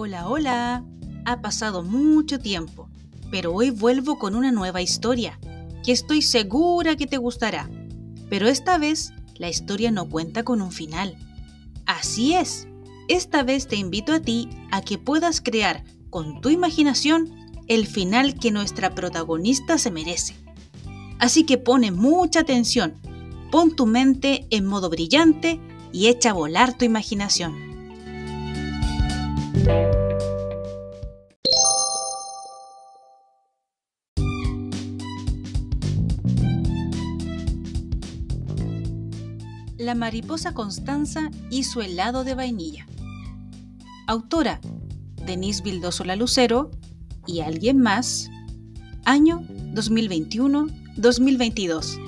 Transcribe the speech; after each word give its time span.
Hola, 0.00 0.28
hola. 0.28 0.84
Ha 1.24 1.40
pasado 1.40 1.82
mucho 1.82 2.38
tiempo, 2.38 2.88
pero 3.32 3.52
hoy 3.52 3.70
vuelvo 3.70 4.16
con 4.16 4.36
una 4.36 4.52
nueva 4.52 4.80
historia, 4.80 5.40
que 5.84 5.90
estoy 5.90 6.22
segura 6.22 6.94
que 6.94 7.08
te 7.08 7.16
gustará. 7.16 7.68
Pero 8.30 8.46
esta 8.46 8.78
vez 8.78 9.12
la 9.34 9.48
historia 9.48 9.90
no 9.90 10.08
cuenta 10.08 10.44
con 10.44 10.62
un 10.62 10.70
final. 10.70 11.16
Así 11.84 12.34
es, 12.34 12.68
esta 13.08 13.42
vez 13.42 13.66
te 13.66 13.74
invito 13.74 14.12
a 14.12 14.20
ti 14.20 14.48
a 14.70 14.82
que 14.82 14.98
puedas 14.98 15.40
crear 15.40 15.82
con 16.10 16.40
tu 16.40 16.48
imaginación 16.48 17.34
el 17.66 17.88
final 17.88 18.38
que 18.38 18.52
nuestra 18.52 18.94
protagonista 18.94 19.78
se 19.78 19.90
merece. 19.90 20.36
Así 21.18 21.42
que 21.42 21.58
pone 21.58 21.90
mucha 21.90 22.38
atención, 22.38 22.94
pon 23.50 23.74
tu 23.74 23.84
mente 23.84 24.46
en 24.50 24.64
modo 24.64 24.90
brillante 24.90 25.60
y 25.92 26.06
echa 26.06 26.30
a 26.30 26.34
volar 26.34 26.78
tu 26.78 26.84
imaginación. 26.84 27.67
La 39.78 39.94
mariposa 39.94 40.52
Constanza 40.54 41.30
y 41.50 41.62
su 41.62 41.80
helado 41.80 42.24
de 42.24 42.34
vainilla. 42.34 42.88
Autora 44.08 44.60
Denise 45.24 45.62
Vildoso 45.62 46.04
Lucero 46.04 46.72
y 47.26 47.42
alguien 47.42 47.78
más. 47.78 48.28
Año 49.04 49.44
2021-2022. 49.74 52.04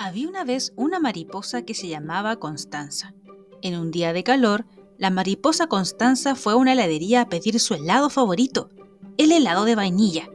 Había 0.00 0.28
una 0.28 0.44
vez 0.44 0.72
una 0.74 0.98
mariposa 0.98 1.62
que 1.62 1.74
se 1.74 1.86
llamaba 1.86 2.40
Constanza. 2.40 3.14
En 3.62 3.78
un 3.78 3.92
día 3.92 4.12
de 4.12 4.24
calor, 4.24 4.66
la 4.98 5.10
mariposa 5.10 5.68
Constanza 5.68 6.34
fue 6.34 6.54
a 6.54 6.56
una 6.56 6.72
heladería 6.72 7.22
a 7.22 7.28
pedir 7.28 7.60
su 7.60 7.74
helado 7.74 8.10
favorito, 8.10 8.68
el 9.16 9.30
helado 9.30 9.64
de 9.64 9.76
vainilla. 9.76 10.28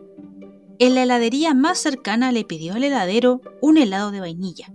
En 0.79 0.95
la 0.95 1.03
heladería 1.03 1.53
más 1.53 1.79
cercana 1.79 2.31
le 2.31 2.45
pidió 2.45 2.73
al 2.73 2.83
heladero 2.85 3.41
un 3.61 3.77
helado 3.77 4.11
de 4.11 4.21
vainilla, 4.21 4.73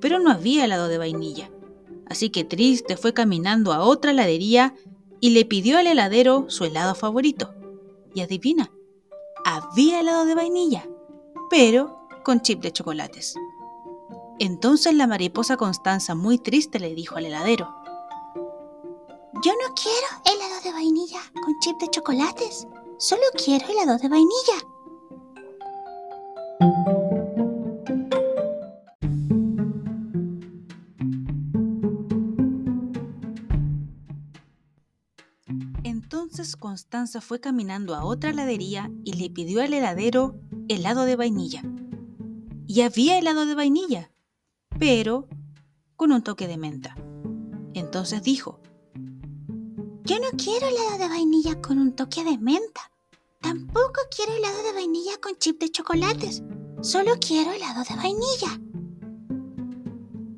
pero 0.00 0.18
no 0.18 0.30
había 0.30 0.66
helado 0.66 0.88
de 0.88 0.98
vainilla. 0.98 1.50
Así 2.06 2.28
que 2.28 2.44
triste 2.44 2.98
fue 2.98 3.14
caminando 3.14 3.72
a 3.72 3.80
otra 3.80 4.10
heladería 4.10 4.74
y 5.18 5.30
le 5.30 5.46
pidió 5.46 5.78
al 5.78 5.86
heladero 5.86 6.44
su 6.48 6.64
helado 6.64 6.94
favorito. 6.94 7.54
Y 8.14 8.20
adivina, 8.20 8.70
había 9.46 10.00
helado 10.00 10.26
de 10.26 10.34
vainilla, 10.34 10.86
pero 11.48 12.06
con 12.22 12.42
chip 12.42 12.60
de 12.60 12.70
chocolates. 12.70 13.34
Entonces 14.38 14.94
la 14.94 15.06
mariposa 15.06 15.56
Constanza, 15.56 16.14
muy 16.14 16.38
triste, 16.38 16.78
le 16.78 16.94
dijo 16.94 17.16
al 17.16 17.26
heladero, 17.26 17.81
Yo 19.44 19.50
no 19.54 19.74
quiero 19.74 20.06
helado 20.24 20.62
de 20.62 20.72
vainilla 20.72 21.20
con 21.32 21.58
chip 21.58 21.76
de 21.80 21.88
chocolates, 21.88 22.64
solo 22.96 23.22
quiero 23.44 23.66
helado 23.66 23.98
de 23.98 24.08
vainilla. 24.08 24.52
Entonces 35.82 36.54
Constanza 36.54 37.20
fue 37.20 37.40
caminando 37.40 37.96
a 37.96 38.04
otra 38.04 38.30
heladería 38.30 38.92
y 39.02 39.14
le 39.14 39.28
pidió 39.28 39.60
al 39.60 39.74
heladero 39.74 40.36
helado 40.68 41.04
de 41.04 41.16
vainilla. 41.16 41.64
Y 42.68 42.82
había 42.82 43.18
helado 43.18 43.44
de 43.44 43.56
vainilla, 43.56 44.12
pero 44.78 45.26
con 45.96 46.12
un 46.12 46.22
toque 46.22 46.46
de 46.46 46.58
menta. 46.58 46.94
Entonces 47.74 48.22
dijo, 48.22 48.60
Yo 50.04 50.18
no 50.18 50.30
quiero 50.36 50.66
helado 50.66 50.98
de 50.98 51.08
vainilla 51.08 51.60
con 51.62 51.78
un 51.78 51.94
toque 51.94 52.24
de 52.24 52.36
menta. 52.36 52.90
Tampoco 53.40 54.00
quiero 54.14 54.32
helado 54.32 54.62
de 54.64 54.72
vainilla 54.72 55.12
con 55.20 55.36
chip 55.38 55.60
de 55.60 55.70
chocolates. 55.70 56.42
Solo 56.80 57.12
quiero 57.20 57.52
helado 57.52 57.84
de 57.88 57.94
vainilla. 57.94 58.60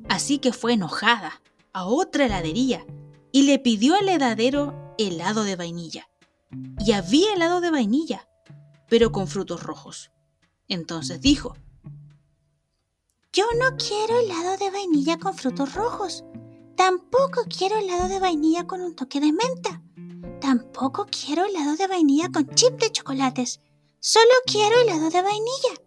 Así 0.07 0.37
que 0.37 0.53
fue 0.53 0.73
enojada 0.73 1.41
a 1.73 1.85
otra 1.85 2.25
heladería 2.25 2.85
y 3.31 3.43
le 3.43 3.57
pidió 3.57 3.95
al 3.95 4.07
heladero 4.07 4.93
helado 4.99 5.43
de 5.43 5.55
vainilla. 5.55 6.09
Y 6.79 6.91
había 6.91 7.33
helado 7.33 7.59
de 7.59 7.71
vainilla, 7.71 8.29
pero 8.87 9.11
con 9.11 9.27
frutos 9.27 9.63
rojos. 9.63 10.11
Entonces 10.67 11.21
dijo, 11.21 11.55
yo 13.33 13.45
no 13.59 13.75
quiero 13.77 14.19
helado 14.19 14.57
de 14.57 14.69
vainilla 14.69 15.17
con 15.17 15.33
frutos 15.33 15.73
rojos. 15.73 16.23
Tampoco 16.75 17.43
quiero 17.49 17.77
helado 17.77 18.07
de 18.09 18.19
vainilla 18.19 18.67
con 18.67 18.81
un 18.81 18.95
toque 18.95 19.19
de 19.19 19.31
menta. 19.31 19.81
Tampoco 20.41 21.05
quiero 21.09 21.45
helado 21.45 21.75
de 21.75 21.87
vainilla 21.87 22.29
con 22.31 22.47
chip 22.53 22.79
de 22.79 22.91
chocolates. 22.91 23.61
Solo 23.99 24.33
quiero 24.45 24.79
helado 24.81 25.09
de 25.09 25.21
vainilla. 25.21 25.81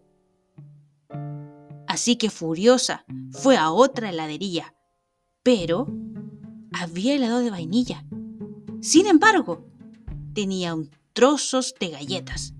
Así 1.87 2.17
que 2.17 2.29
furiosa 2.29 3.05
fue 3.31 3.57
a 3.57 3.71
otra 3.71 4.09
heladería. 4.09 4.73
Pero 5.43 5.87
había 6.73 7.15
helado 7.15 7.39
de 7.39 7.51
vainilla. 7.51 8.05
Sin 8.81 9.07
embargo, 9.07 9.65
tenía 10.33 10.73
un 10.73 10.89
trozos 11.13 11.75
de 11.79 11.89
galletas. 11.89 12.53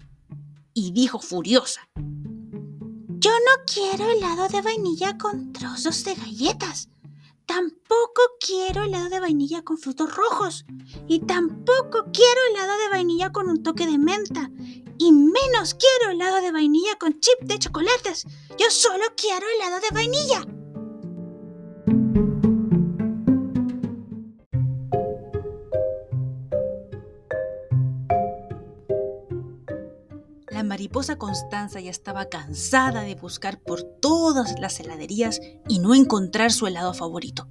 Y 0.73 0.91
dijo 0.91 1.19
furiosa, 1.19 1.89
yo 1.95 3.31
no 3.31 3.63
quiero 3.65 4.09
helado 4.09 4.47
de 4.47 4.61
vainilla 4.61 5.17
con 5.17 5.51
trozos 5.51 6.03
de 6.03 6.15
galletas. 6.15 6.89
Tampoco 7.49 8.21
quiero 8.39 8.83
helado 8.83 9.09
de 9.09 9.19
vainilla 9.19 9.63
con 9.63 9.79
frutos 9.79 10.15
rojos. 10.15 10.65
Y 11.07 11.21
tampoco 11.21 12.05
quiero 12.13 12.41
helado 12.51 12.77
de 12.77 12.89
vainilla 12.89 13.31
con 13.31 13.49
un 13.49 13.63
toque 13.63 13.87
de 13.87 13.97
menta. 13.97 14.51
Y 14.99 15.11
menos 15.11 15.73
quiero 15.73 16.11
helado 16.11 16.41
de 16.41 16.51
vainilla 16.51 16.95
con 16.99 17.19
chip 17.19 17.39
de 17.41 17.57
chocolates. 17.57 18.27
Yo 18.59 18.69
solo 18.69 19.03
quiero 19.17 19.47
helado 19.55 19.79
de 19.79 19.95
vainilla. 19.95 20.45
La 30.59 30.65
mariposa 30.65 31.15
Constanza 31.15 31.79
ya 31.79 31.89
estaba 31.89 32.25
cansada 32.25 33.03
de 33.03 33.15
buscar 33.15 33.61
por 33.61 33.81
todas 33.81 34.59
las 34.59 34.81
heladerías 34.81 35.39
y 35.69 35.79
no 35.79 35.95
encontrar 35.95 36.51
su 36.51 36.67
helado 36.67 36.93
favorito, 36.93 37.47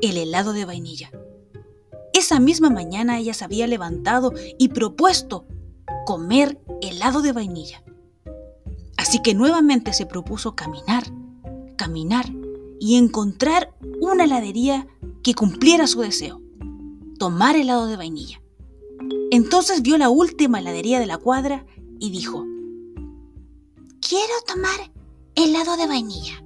el 0.00 0.16
helado 0.16 0.54
de 0.54 0.64
vainilla. 0.64 1.10
Esa 2.14 2.40
misma 2.40 2.70
mañana 2.70 3.18
ella 3.18 3.34
se 3.34 3.44
había 3.44 3.66
levantado 3.66 4.32
y 4.58 4.68
propuesto 4.68 5.46
comer 6.06 6.58
helado 6.80 7.20
de 7.20 7.32
vainilla. 7.32 7.84
Así 8.96 9.20
que 9.20 9.34
nuevamente 9.34 9.92
se 9.92 10.06
propuso 10.06 10.56
caminar, 10.56 11.04
caminar 11.76 12.32
y 12.80 12.96
encontrar 12.96 13.74
una 14.00 14.24
heladería 14.24 14.86
que 15.22 15.34
cumpliera 15.34 15.86
su 15.86 16.00
deseo, 16.00 16.40
tomar 17.18 17.56
helado 17.56 17.88
de 17.88 17.98
vainilla. 17.98 18.40
Entonces 19.30 19.82
vio 19.82 19.98
la 19.98 20.08
última 20.08 20.60
heladería 20.60 20.98
de 20.98 21.04
la 21.04 21.18
cuadra 21.18 21.66
y 22.00 22.10
dijo, 22.10 22.44
quiero 24.00 24.34
tomar 24.46 24.92
helado 25.34 25.76
de 25.76 25.86
vainilla 25.86 26.42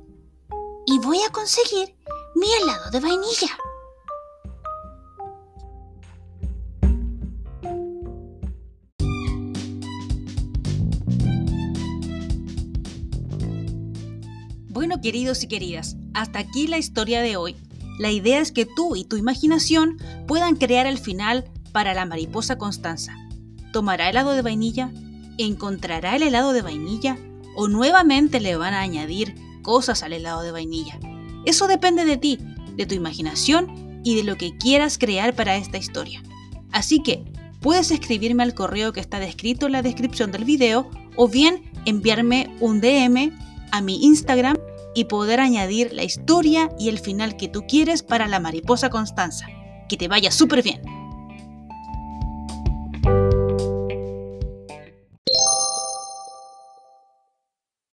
y 0.87 0.99
voy 0.99 1.19
a 1.27 1.31
conseguir 1.31 1.95
mi 2.35 2.47
helado 2.61 2.91
de 2.91 3.01
vainilla. 3.01 3.49
Bueno, 14.69 15.01
queridos 15.01 15.45
y 15.45 15.49
queridas, 15.49 15.97
hasta 16.15 16.39
aquí 16.39 16.67
la 16.67 16.79
historia 16.79 17.21
de 17.21 17.37
hoy. 17.37 17.57
La 17.99 18.11
idea 18.11 18.41
es 18.41 18.53
que 18.53 18.67
tú 18.67 18.97
y 18.97 19.05
tu 19.05 19.17
imaginación 19.17 19.99
puedan 20.27 20.57
crear 20.57 20.87
el 20.87 20.99
final 20.99 21.45
para 21.73 21.95
la 21.95 22.07
mariposa 22.07 22.59
Constanza. 22.59 23.17
¿Tomará 23.73 24.11
helado 24.11 24.33
de 24.33 24.43
vainilla? 24.43 24.91
¿Encontrará 25.39 26.17
el 26.17 26.23
helado 26.23 26.53
de 26.53 26.63
vainilla? 26.63 27.19
¿O 27.57 27.69
nuevamente 27.69 28.41
le 28.41 28.57
van 28.57 28.75
a 28.75 28.81
añadir 28.81 29.35
cosas 29.63 30.03
al 30.03 30.13
helado 30.13 30.43
de 30.43 30.53
vainilla? 30.53 30.99
Eso 31.45 31.67
depende 31.67 32.05
de 32.05 32.17
ti, 32.17 32.39
de 32.77 32.87
tu 32.87 32.95
imaginación 32.95 34.01
y 34.05 34.17
de 34.17 34.25
lo 34.25 34.37
que 34.37 34.57
quieras 34.57 34.99
crear 34.99 35.35
para 35.35 35.57
esta 35.57 35.79
historia. 35.79 36.23
Así 36.71 37.03
que 37.03 37.25
puedes 37.61 37.91
escribirme 37.91 38.43
al 38.43 38.55
correo 38.55 38.93
que 38.93 39.01
está 39.01 39.21
descrito 39.21 39.67
en 39.67 39.73
la 39.73 39.83
descripción 39.83 40.33
del 40.33 40.45
video 40.45 40.91
o 41.17 41.29
bien 41.29 41.71
enviarme 41.85 42.55
un 42.61 42.81
DM 42.81 43.33
a 43.71 43.81
mi 43.81 44.05
Instagram 44.05 44.57
y 44.95 45.05
poder 45.05 45.41
añadir 45.41 45.93
la 45.93 46.05
historia 46.05 46.71
y 46.79 46.89
el 46.89 46.99
final 46.99 47.37
que 47.37 47.49
tú 47.49 47.65
quieres 47.67 48.03
para 48.03 48.29
la 48.29 48.41
mariposa 48.41 48.91
Constanza. 48.91 49.47
Que 49.89 49.97
te 49.97 50.09
vaya 50.09 50.31
súper 50.31 50.63
bien. 50.63 51.02